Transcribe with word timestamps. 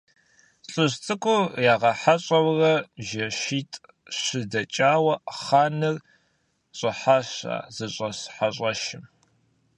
ЛӀыжь 0.73 0.95
цӀыкӀур 1.03 1.43
ягъэхьэщӀэурэ 1.73 2.73
жэщитӀ-щы 3.07 4.41
дэкӀауэ, 4.51 5.15
хъаныр 5.41 5.97
щӀыхьащ 6.77 7.29
ар 7.55 7.63
зыщӀэс 7.75 8.19
хьэщӀэщым. 8.35 9.03